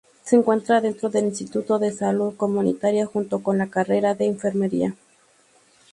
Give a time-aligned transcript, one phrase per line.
[0.23, 4.95] Se encuentra dentro del instituto de salud comunitaria junto con la carrera de Enfermería.